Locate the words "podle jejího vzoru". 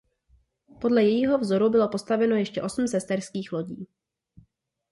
0.81-1.69